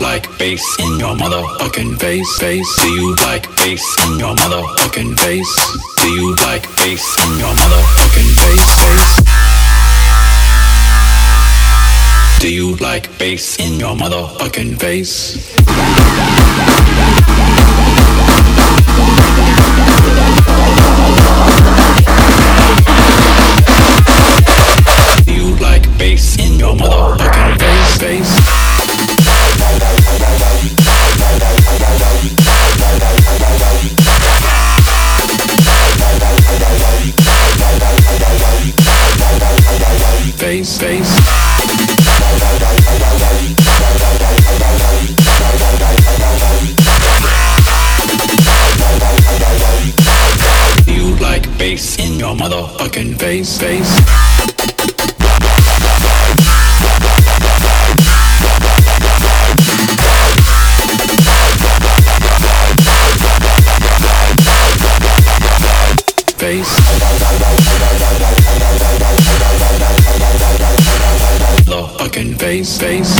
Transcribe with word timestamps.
Like 0.00 0.26
bass 0.38 0.62
in 0.78 0.98
your 0.98 1.14
motherfucking 1.16 1.98
face? 1.98 2.38
Face? 2.38 2.82
Do 2.82 2.88
you 2.88 3.14
like 3.16 3.44
bass 3.56 3.84
in 4.06 4.18
your 4.18 4.34
motherfucking 4.36 5.18
face? 5.18 5.56
Do 6.02 6.08
you 6.10 6.34
like 6.36 6.62
bass 6.76 7.04
in 7.24 7.38
your 7.38 7.54
motherfucking 7.54 8.34
face? 8.40 8.74
Face? 8.80 9.20
Do 12.40 12.52
you 12.52 12.76
like 12.76 13.18
bass 13.18 13.58
in 13.58 13.80
your 13.80 13.96
motherfucking 13.96 14.78
face? 14.78 15.56
Face, 40.66 40.78
face. 40.78 41.16
Bass 51.58 51.98
in 51.98 52.18
your 52.18 52.36
motherfucking 52.36 53.18
face? 53.18 53.58
Face? 53.58 54.00
Face? 66.36 68.85
Face, 72.64 72.78
face. 72.78 73.14